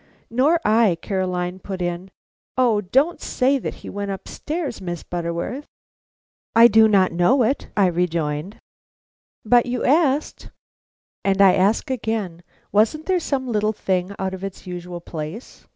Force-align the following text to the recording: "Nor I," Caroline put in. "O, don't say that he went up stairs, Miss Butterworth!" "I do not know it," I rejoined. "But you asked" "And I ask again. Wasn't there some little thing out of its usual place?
"Nor 0.31 0.59
I," 0.65 0.97
Caroline 1.03 1.59
put 1.59 1.79
in. 1.79 2.09
"O, 2.57 2.81
don't 2.81 3.21
say 3.21 3.59
that 3.59 3.75
he 3.85 3.87
went 3.91 4.09
up 4.09 4.27
stairs, 4.27 4.81
Miss 4.81 5.03
Butterworth!" 5.03 5.67
"I 6.55 6.67
do 6.67 6.87
not 6.87 7.11
know 7.11 7.43
it," 7.43 7.67
I 7.77 7.85
rejoined. 7.85 8.57
"But 9.45 9.67
you 9.67 9.85
asked" 9.85 10.49
"And 11.23 11.39
I 11.39 11.53
ask 11.53 11.91
again. 11.91 12.41
Wasn't 12.71 13.05
there 13.05 13.19
some 13.19 13.47
little 13.47 13.73
thing 13.73 14.11
out 14.17 14.33
of 14.33 14.43
its 14.43 14.65
usual 14.65 15.01
place? 15.01 15.67